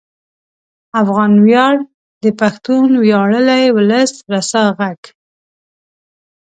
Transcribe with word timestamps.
افغان 1.01 1.33
ویاړ 1.45 1.75
د 2.23 2.25
پښتون 2.39 2.89
ویاړلي 3.03 3.63
ولس 3.77 4.11
رسا 4.33 4.63
غږ 4.77 5.01